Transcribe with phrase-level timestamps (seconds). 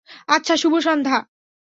[0.27, 1.17] আচ্ছা, শুভ সন্ধ্যা।